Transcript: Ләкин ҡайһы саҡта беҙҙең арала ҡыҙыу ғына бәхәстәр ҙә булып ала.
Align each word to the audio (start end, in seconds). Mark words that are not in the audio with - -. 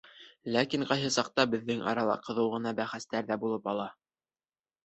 Ләкин 0.53 0.85
ҡайһы 0.91 1.11
саҡта 1.15 1.45
беҙҙең 1.51 1.83
арала 1.91 2.15
ҡыҙыу 2.29 2.49
ғына 2.57 2.73
бәхәстәр 2.81 3.29
ҙә 3.31 3.39
булып 3.45 3.71
ала. 3.75 3.87